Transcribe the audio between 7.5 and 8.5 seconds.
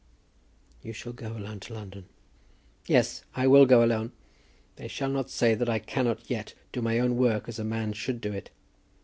a man should do it.